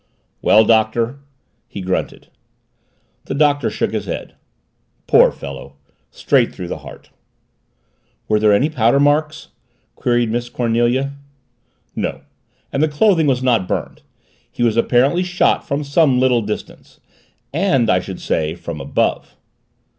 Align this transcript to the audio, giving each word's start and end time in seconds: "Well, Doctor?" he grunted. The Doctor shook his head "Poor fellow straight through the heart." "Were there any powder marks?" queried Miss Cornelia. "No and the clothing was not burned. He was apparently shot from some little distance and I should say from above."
"Well, 0.41 0.65
Doctor?" 0.65 1.19
he 1.67 1.79
grunted. 1.79 2.29
The 3.25 3.35
Doctor 3.35 3.69
shook 3.69 3.91
his 3.93 4.05
head 4.05 4.33
"Poor 5.05 5.31
fellow 5.31 5.75
straight 6.09 6.51
through 6.55 6.69
the 6.69 6.79
heart." 6.79 7.11
"Were 8.27 8.39
there 8.39 8.51
any 8.51 8.67
powder 8.67 8.99
marks?" 8.99 9.49
queried 9.95 10.31
Miss 10.31 10.49
Cornelia. 10.49 11.13
"No 11.95 12.21
and 12.73 12.81
the 12.81 12.87
clothing 12.87 13.27
was 13.27 13.43
not 13.43 13.67
burned. 13.67 14.01
He 14.51 14.63
was 14.63 14.75
apparently 14.75 15.21
shot 15.21 15.67
from 15.67 15.83
some 15.83 16.19
little 16.19 16.41
distance 16.41 16.99
and 17.53 17.87
I 17.87 17.99
should 17.99 18.19
say 18.19 18.55
from 18.55 18.81
above." 18.81 19.35